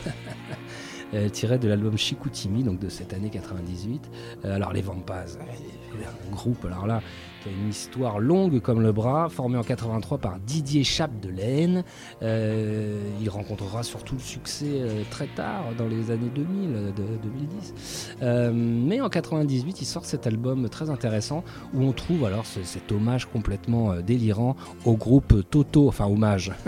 euh, 1.14 1.28
tiré 1.28 1.58
de 1.58 1.68
l'album 1.68 1.96
Chicoutimi, 1.96 2.62
donc 2.62 2.78
de 2.78 2.88
cette 2.88 3.12
année 3.12 3.30
98. 3.30 4.10
Euh, 4.44 4.54
alors 4.54 4.72
les 4.72 4.82
Vampas, 4.82 5.36
euh, 5.36 6.04
un 6.04 6.30
groupe 6.30 6.64
alors 6.64 6.86
là 6.86 7.02
qui 7.42 7.48
a 7.48 7.52
une 7.52 7.68
histoire 7.70 8.18
longue 8.18 8.60
comme 8.60 8.80
le 8.82 8.92
bras, 8.92 9.28
formé 9.28 9.56
en 9.56 9.62
83 9.62 10.18
par 10.18 10.38
Didier 10.40 10.84
Chape 10.84 11.20
de 11.20 11.28
l'Aisne. 11.28 11.84
Euh, 12.22 13.00
il 13.20 13.28
rencontrera 13.30 13.82
surtout 13.82 14.14
le 14.14 14.20
succès 14.20 14.66
euh, 14.68 15.02
très 15.10 15.26
tard, 15.26 15.64
dans 15.78 15.86
les 15.86 16.10
années 16.10 16.30
2000, 16.34 16.70
euh, 16.74 16.86
de, 16.92 17.02
2010. 17.22 18.16
Euh, 18.22 18.50
mais 18.54 19.00
en 19.00 19.08
98, 19.08 19.80
il 19.80 19.84
sort 19.84 20.04
cet 20.04 20.26
album 20.26 20.68
très 20.68 20.90
intéressant 20.90 21.44
où 21.74 21.82
on 21.84 21.92
trouve 21.92 22.24
alors 22.24 22.46
ce- 22.46 22.62
cet 22.62 22.92
hommage 22.92 23.26
complètement 23.26 23.92
euh, 23.92 24.00
délirant 24.02 24.56
au 24.84 24.94
groupe 24.96 25.48
Toto, 25.50 25.88
enfin 25.88 26.06
hommage, 26.06 26.52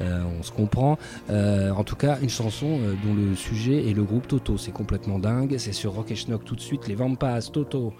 Euh, 0.00 0.22
on 0.38 0.44
se 0.44 0.52
comprend. 0.52 0.96
Euh, 1.28 1.72
en 1.72 1.82
tout 1.82 1.96
cas, 1.96 2.18
une 2.22 2.28
chanson 2.28 2.66
euh, 2.80 2.94
dont 3.04 3.14
le 3.14 3.34
sujet 3.34 3.90
est 3.90 3.94
le 3.94 4.04
groupe 4.04 4.28
Toto. 4.28 4.56
C'est 4.56 4.70
complètement 4.70 5.18
dingue. 5.18 5.56
C'est 5.58 5.72
sur 5.72 5.92
Rock 5.92 6.12
et 6.12 6.14
Schnock 6.14 6.44
tout 6.44 6.54
de 6.54 6.60
suite. 6.60 6.86
Les 6.86 6.94
Vampas, 6.94 7.50
Toto. 7.52 7.92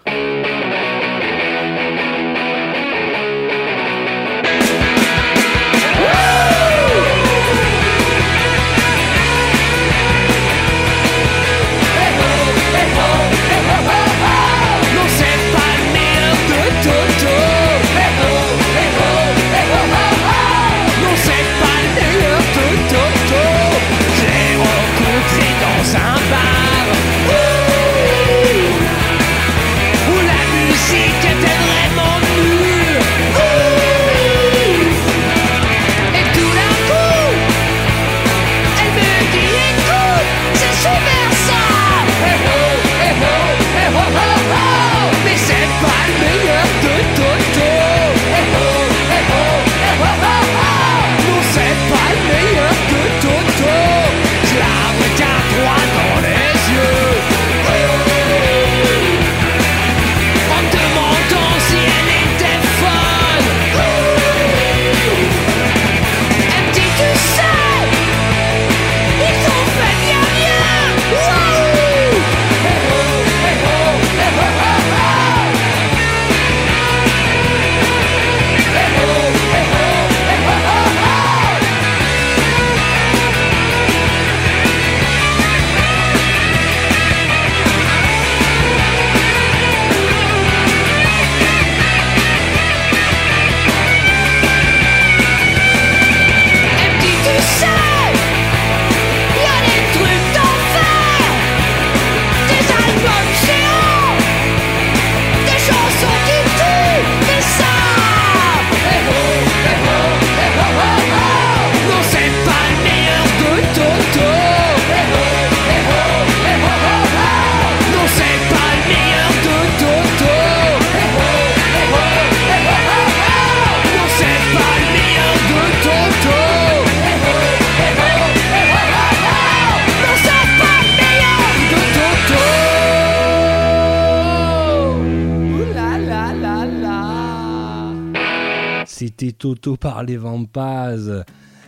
Par 139.79 140.03
les 140.03 140.17
Vampas. 140.17 141.23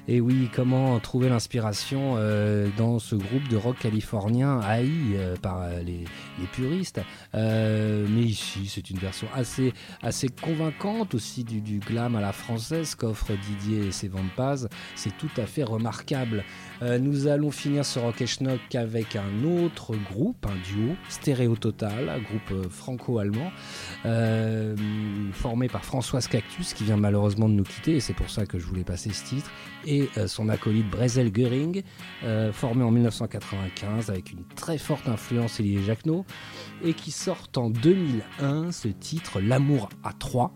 Et 0.08 0.20
oui, 0.20 0.50
comment 0.54 1.00
trouver 1.00 1.30
l'inspiration 1.30 2.16
euh, 2.18 2.68
dans 2.76 2.98
ce 2.98 3.16
groupe 3.16 3.48
de 3.50 3.56
rock 3.56 3.78
californien 3.80 4.60
haï 4.60 4.90
euh, 5.14 5.36
par 5.36 5.62
euh, 5.62 5.84
les, 5.84 6.06
puristes 6.52 7.02
Mais 7.34 8.24
ici, 8.24 8.68
c'est 8.68 8.90
une 8.90 8.98
version 8.98 9.28
assez, 9.34 9.74
convaincante 10.42 11.14
aussi 11.14 11.44
du, 11.44 11.80
glam 11.80 12.16
à 12.16 12.22
la 12.22 12.34
française 12.34 12.96
qu'offre 12.96 13.32
Didier 13.34 13.88
et 13.88 13.92
ses 13.92 14.08
Vampas. 14.08 14.68
C'est 14.96 15.16
tout 15.18 15.30
à 15.38 15.46
fait 15.46 15.64
remarquable. 15.64 16.44
Nous 16.82 17.28
allons 17.28 17.52
finir 17.52 17.86
ce 17.86 18.00
Rock 18.00 18.22
et 18.22 18.28
Schnock 18.28 18.74
avec 18.74 19.16
un 19.16 19.44
autre 19.44 19.96
groupe, 19.96 20.46
un 20.48 20.56
duo, 20.56 20.96
Stéréo 21.10 21.56
Total, 21.56 22.10
un 22.10 22.20
groupe 22.20 22.70
franco-allemand, 22.70 23.52
formé 25.32 25.68
par 25.70 25.86
Françoise 25.86 26.28
Cactus, 26.28 26.74
qui 26.74 26.84
vient 26.86 26.98
malheureusement 26.98 27.48
de 27.48 27.54
nous 27.54 27.64
quitter, 27.64 27.98
et 27.98 28.00
c'est 28.00 28.16
pour 28.16 28.32
ça 28.32 28.46
que 28.46 28.58
je 28.58 28.66
voulais 28.66 28.84
passer 28.84 29.14
ce 29.14 29.24
titre, 29.26 29.52
et 29.86 30.10
euh, 30.18 30.28
son 30.28 30.50
acolyte 30.50 30.90
Brezel 30.90 31.32
Göring, 31.32 31.84
euh, 32.24 32.52
formé 32.52 32.84
en 32.84 32.92
1995 32.92 34.10
avec 34.10 34.32
une 34.32 34.44
très 34.56 34.78
forte 34.78 35.08
influence 35.08 35.60
Elie 35.60 35.84
Jacquenot, 35.84 36.26
et 36.84 36.94
qui 36.94 37.12
sortent 37.12 37.58
en 37.58 37.70
2001 37.70 38.72
ce 38.72 38.88
titre 38.88 39.40
L'amour 39.40 39.90
à 40.04 40.14
trois, 40.14 40.54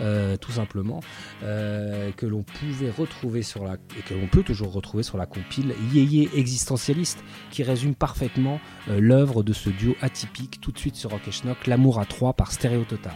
euh, 0.00 0.36
tout 0.36 0.52
simplement, 0.52 1.00
que 1.40 2.26
l'on 2.26 2.42
pouvait 2.42 2.90
retrouver 2.90 3.42
sur 3.42 3.64
la 3.64 3.74
et 3.98 4.02
que 4.02 4.14
l'on 4.14 4.26
peut 4.26 4.42
toujours 4.42 4.72
retrouver 4.72 5.02
sur 5.02 5.18
la 5.18 5.26
compile 5.26 5.74
Yéyé 5.92 6.30
existentialiste, 6.34 7.22
qui 7.50 7.62
résume 7.62 7.94
parfaitement 7.94 8.60
l'œuvre 8.88 9.42
de 9.42 9.52
ce 9.52 9.70
duo 9.70 9.94
atypique. 10.00 10.60
Tout 10.60 10.72
de 10.72 10.78
suite 10.78 10.96
sur 10.96 11.10
Rock 11.10 11.22
et 11.28 11.32
Schnock, 11.32 11.66
L'amour 11.66 12.00
à 12.00 12.04
trois 12.04 12.32
par 12.32 12.52
Stéréo 12.52 12.84
Total. 12.84 13.12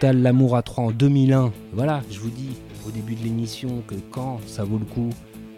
Total, 0.00 0.22
L'amour 0.22 0.56
à 0.56 0.62
3 0.62 0.84
en 0.84 0.90
2001. 0.92 1.52
Voilà, 1.72 2.02
je 2.10 2.20
vous 2.20 2.30
dis 2.30 2.50
au 2.86 2.90
début 2.90 3.14
de 3.16 3.24
l'émission 3.24 3.82
que 3.86 3.96
quand 4.12 4.40
ça 4.46 4.62
vaut 4.62 4.78
le 4.78 4.84
coup, 4.84 5.10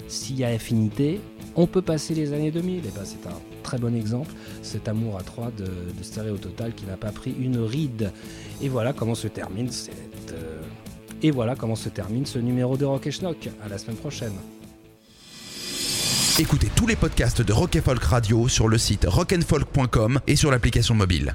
s'il 0.09 0.39
y 0.39 0.45
a 0.45 0.49
affinité, 0.49 1.21
on 1.57 1.67
peut 1.67 1.83
passer 1.83 2.15
les 2.15 2.33
années 2.33 2.51
2000. 2.51 2.79
Et 2.87 2.91
ben 2.95 3.03
c'est 3.05 3.27
un 3.27 3.37
très 3.63 3.77
bon 3.79 3.95
exemple, 3.95 4.33
cet 4.63 4.89
Amour 4.89 5.19
à 5.19 5.23
3 5.23 5.51
de, 5.59 5.65
de 5.65 6.03
Stéréo 6.03 6.39
Total 6.39 6.75
qui 6.75 6.87
n'a 6.87 6.97
pas 6.97 7.13
pris 7.13 7.35
une 7.39 7.59
ride. 7.59 8.13
Et 8.63 8.69
voilà 8.71 8.95
comment 8.95 9.15
se 9.15 9.29
termine 9.29 9.71
cette. 9.71 9.93
euh, 10.33 10.63
Et 11.23 11.31
voilà 11.31 11.55
comment 11.55 11.77
se 11.77 11.91
termine 11.91 12.25
ce 12.25 12.39
numéro 12.39 12.79
de 12.79 12.87
Rock 12.87 13.07
et 13.09 13.11
Schnock. 13.11 13.51
À 13.63 13.69
la 13.69 13.77
semaine 13.77 13.97
prochaine. 13.97 14.33
Écoutez 16.39 16.69
tous 16.75 16.87
les 16.87 16.97
podcasts 16.97 17.43
de 17.43 17.53
Rock 17.53 17.77
and 17.77 17.83
Folk 17.83 18.03
Radio 18.05 18.49
sur 18.49 18.69
le 18.69 18.79
site 18.79 19.05
rockandfolk.com 19.07 20.21
et 20.27 20.37
sur 20.37 20.51
l'application 20.51 20.95
mobile. 20.95 21.35